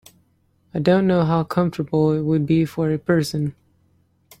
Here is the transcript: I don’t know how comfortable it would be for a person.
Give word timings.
I 0.73 0.79
don’t 0.79 1.05
know 1.05 1.25
how 1.25 1.43
comfortable 1.43 2.11
it 2.11 2.21
would 2.21 2.47
be 2.47 2.65
for 2.65 2.91
a 2.91 2.97
person. 2.97 3.53